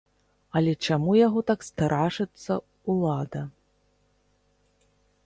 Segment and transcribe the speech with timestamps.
[0.59, 2.53] Але чаму яго так страшыцца
[2.93, 3.41] ўлада?